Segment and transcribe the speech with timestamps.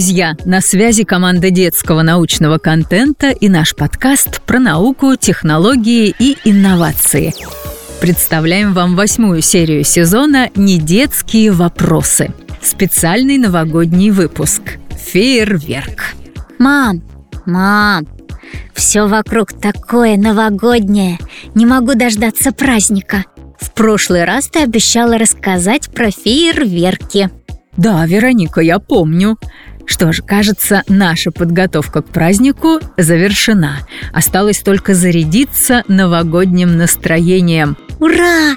[0.00, 0.34] друзья!
[0.46, 7.34] На связи команда детского научного контента и наш подкаст про науку, технологии и инновации.
[8.00, 12.30] Представляем вам восьмую серию сезона «Недетские вопросы».
[12.62, 14.78] Специальный новогодний выпуск.
[15.12, 16.14] Фейерверк.
[16.58, 17.02] Мам,
[17.44, 18.06] мам,
[18.72, 21.18] все вокруг такое новогоднее.
[21.54, 23.26] Не могу дождаться праздника.
[23.60, 27.28] В прошлый раз ты обещала рассказать про фейерверки.
[27.76, 29.38] Да, Вероника, я помню.
[29.90, 33.78] Что ж, кажется, наша подготовка к празднику завершена.
[34.12, 37.76] Осталось только зарядиться новогодним настроением.
[37.98, 38.56] Ура!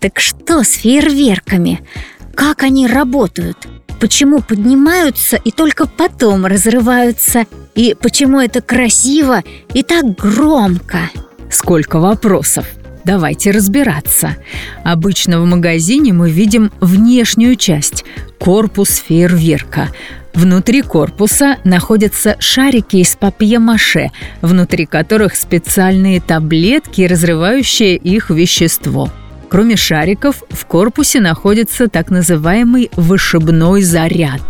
[0.00, 1.86] Так что с фейерверками?
[2.34, 3.56] Как они работают?
[4.00, 7.46] Почему поднимаются и только потом разрываются?
[7.76, 11.10] И почему это красиво и так громко?
[11.48, 12.66] Сколько вопросов!
[13.04, 14.36] Давайте разбираться.
[14.84, 18.04] Обычно в магазине мы видим внешнюю часть–
[18.38, 19.88] корпус фейерверка.
[20.34, 24.10] Внутри корпуса находятся шарики из папье-маше,
[24.40, 29.10] внутри которых специальные таблетки, разрывающие их вещество–
[29.52, 34.40] Кроме шариков, в корпусе находится так называемый вышибной заряд,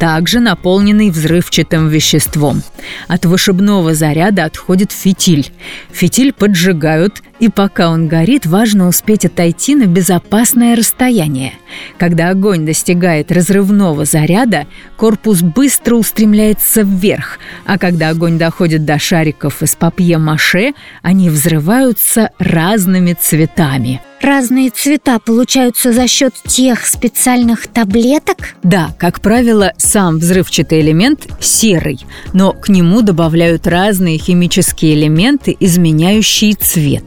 [0.00, 2.64] также наполненный взрывчатым веществом.
[3.06, 5.52] От вышибного заряда отходит фитиль.
[5.92, 11.52] Фитиль поджигают, и пока он горит, важно успеть отойти на безопасное расстояние.
[11.96, 19.62] Когда огонь достигает разрывного заряда, корпус быстро устремляется вверх, а когда огонь доходит до шариков
[19.62, 28.54] из папье-маше, они взрываются разными цветами– Разные цвета получаются за счет тех специальных таблеток?
[28.62, 32.00] Да, как правило, сам взрывчатый элемент серый,
[32.34, 37.04] но к нему добавляют разные химические элементы, изменяющие цвет.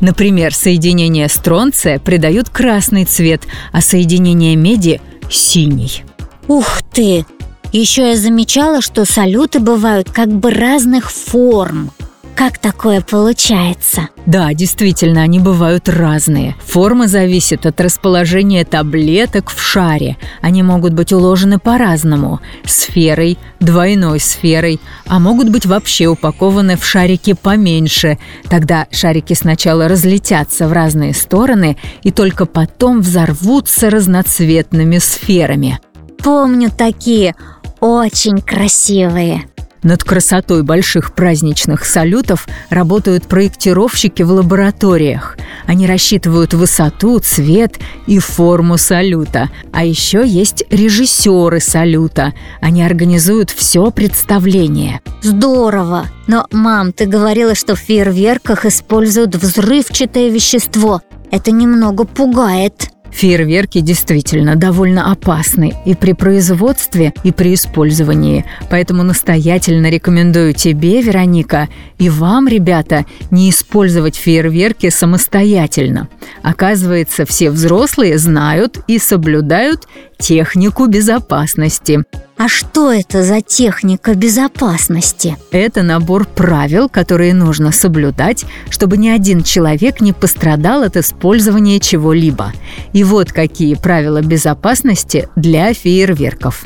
[0.00, 5.00] Например, соединение стронция придают красный цвет, а соединение меди–
[5.30, 6.04] синий.
[6.48, 7.24] Ух ты!
[7.72, 11.90] Еще я замечала, что салюты бывают как бы разных форм.
[12.34, 14.08] Как такое получается?
[14.24, 16.56] Да, действительно, они бывают разные.
[16.64, 20.16] Форма зависит от расположения таблеток в шаре.
[20.40, 22.40] Они могут быть уложены по-разному.
[22.64, 28.18] Сферой, двойной сферой, а могут быть вообще упакованы в шарики поменьше.
[28.48, 35.80] Тогда шарики сначала разлетятся в разные стороны и только потом взорвутся разноцветными сферами.
[36.18, 37.34] Помню такие,
[37.80, 39.51] очень красивые.
[39.82, 45.36] Над красотой больших праздничных салютов работают проектировщики в лабораториях.
[45.66, 49.50] Они рассчитывают высоту, цвет и форму салюта.
[49.72, 52.32] А еще есть режиссеры салюта.
[52.60, 55.00] Они организуют все представление.
[55.22, 56.06] Здорово!
[56.28, 61.02] Но, мам, ты говорила, что в фейерверках используют взрывчатое вещество.
[61.32, 62.90] Это немного пугает.
[63.12, 68.44] Фейерверки действительно довольно опасны и при производстве, и при использовании.
[68.70, 71.68] Поэтому настоятельно рекомендую тебе, Вероника,
[71.98, 76.08] и вам, ребята, не использовать фейерверки самостоятельно.
[76.42, 79.86] Оказывается, все взрослые знают и соблюдают
[80.18, 82.04] технику безопасности.
[82.44, 85.36] А что это за техника безопасности?
[85.52, 92.52] Это набор правил, которые нужно соблюдать, чтобы ни один человек не пострадал от использования чего-либо.
[92.92, 96.64] И вот какие правила безопасности для фейерверков.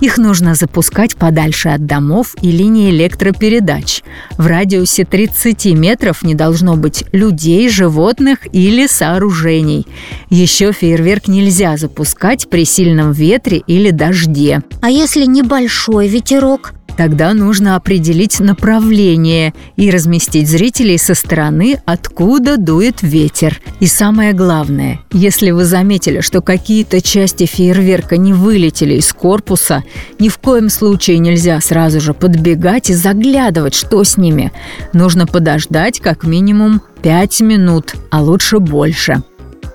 [0.00, 4.02] Их нужно запускать подальше от домов и линии электропередач.
[4.36, 9.86] В радиусе 30 метров не должно быть людей, животных или сооружений.
[10.30, 14.62] Еще фейерверк нельзя запускать при сильном ветре или дожде.
[14.80, 16.74] А если небольшой ветерок?
[16.96, 23.60] Тогда нужно определить направление и разместить зрителей со стороны, откуда дует ветер.
[23.80, 29.82] И самое главное, если вы заметили, что какие-то части фейерверка не вылетели из корпуса,
[30.18, 34.52] ни в коем случае нельзя сразу же подбегать и заглядывать, что с ними.
[34.92, 39.22] Нужно подождать как минимум 5 минут, а лучше больше.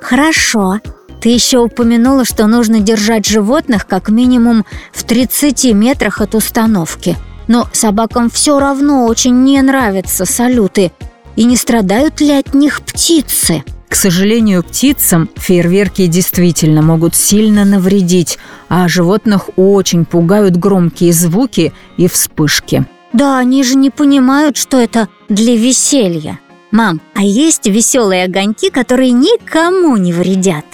[0.01, 0.79] Хорошо.
[1.21, 7.17] Ты еще упомянула, что нужно держать животных как минимум в 30 метрах от установки.
[7.47, 10.91] Но собакам все равно очень не нравятся салюты.
[11.35, 13.63] И не страдают ли от них птицы?
[13.89, 18.37] К сожалению, птицам фейерверки действительно могут сильно навредить,
[18.69, 22.85] а животных очень пугают громкие звуки и вспышки.
[23.13, 26.39] Да, они же не понимают, что это для веселья.
[26.71, 30.65] Мам, а есть веселые огоньки, которые никому не вредят?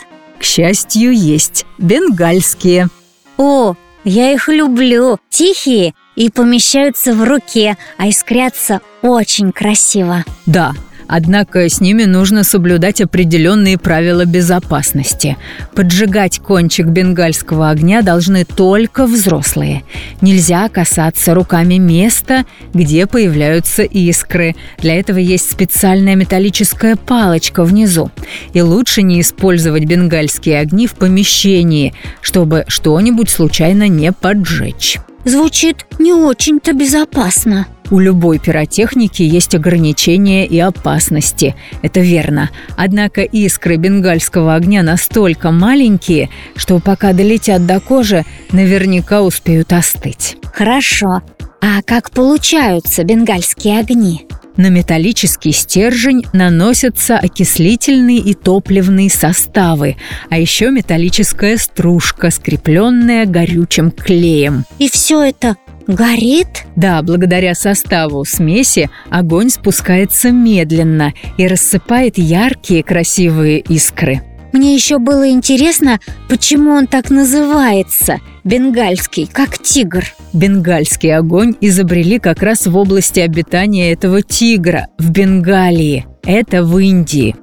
[0.46, 2.90] Счастью, есть бенгальские.
[3.36, 5.18] О, я их люблю.
[5.28, 10.24] Тихие и помещаются в руке, а искрятся очень красиво.
[10.46, 10.74] Да,
[11.08, 15.38] Однако с ними нужно соблюдать определенные правила безопасности.
[15.76, 19.84] Поджигать кончик бенгальского огня должны только взрослые.
[20.22, 24.56] Нельзя касаться руками места, где появляются искры.
[24.80, 28.12] Для этого есть специальная металлическая палочка внизу.
[28.54, 34.98] И лучше не использовать бенгальские огни в помещении, чтобы что-нибудь случайно не поджечь.
[35.26, 37.68] Звучит не очень-то безопасно.
[37.92, 41.56] У любой пиротехники есть ограничения и опасности.
[41.82, 42.50] Это верно.
[42.76, 50.38] Однако искры бенгальского огня настолько маленькие, что пока долетят до кожи, наверняка успеют остыть.
[50.54, 51.22] Хорошо.
[51.62, 54.28] А как получаются бенгальские огни?
[54.58, 59.98] На металлический стержень наносятся окислительные и топливные составы,
[60.30, 64.64] а еще металлическая стружка, скрепленная горючим клеем.
[64.80, 66.66] И все это горит?
[66.76, 74.22] Да, благодаря составу смеси огонь спускается медленно и рассыпает яркие красивые искры.
[74.54, 76.00] Мне еще было интересно,
[76.30, 80.06] почему он так называется– бенгальский, как тигр.
[80.32, 86.06] Бенгальский огонь изобрели как раз в области обитания этого тигра, в Бенгалии.
[86.24, 87.36] Это в Индии.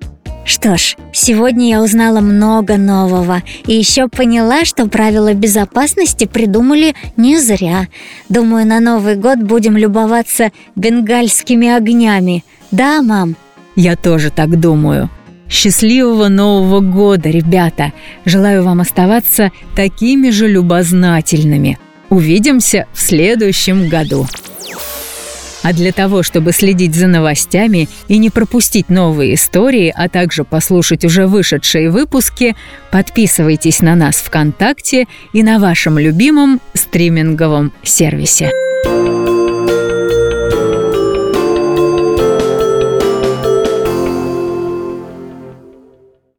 [0.45, 7.39] Что ж, сегодня я узнала много нового и еще поняла, что правила безопасности придумали не
[7.39, 7.87] зря.
[8.29, 12.45] Думаю, на Новый год будем любоваться бенгальскими огнями.
[12.73, 13.37] Да, мам?
[13.77, 15.09] Я тоже так думаю.
[15.49, 17.93] Счастливого Нового года, ребята!
[18.25, 21.79] Желаю вам оставаться такими же любознательными.
[22.09, 24.27] Увидимся в следующем году.
[25.63, 31.05] А для того, чтобы следить за новостями и не пропустить новые истории, а также послушать
[31.05, 32.57] уже вышедшие выпуски,
[32.91, 38.62] подписывайтесь на нас ВКонтакте и на вашем любимом стриминговом сервисе.